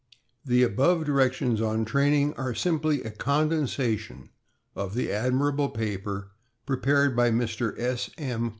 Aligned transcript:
The 0.43 0.63
above 0.63 1.05
directions 1.05 1.61
on 1.61 1.85
training 1.85 2.33
are 2.33 2.55
simply 2.55 3.03
a 3.03 3.11
condensa 3.11 3.99
tion 3.99 4.31
of 4.75 4.95
the 4.95 5.11
admirable 5.11 5.69
paper 5.69 6.31
prepared 6.65 7.15
by 7.15 7.29
Mr. 7.29 7.77
S. 7.79 8.09
M. 8.17 8.49